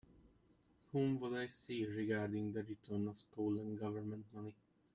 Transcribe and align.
Whom 0.91 1.19
would 1.19 1.33
I 1.37 1.45
see 1.45 1.85
regarding 1.85 2.51
the 2.53 2.63
return 2.63 3.07
of 3.07 3.19
stolen 3.19 3.75
Government 3.75 4.25
money? 4.33 4.55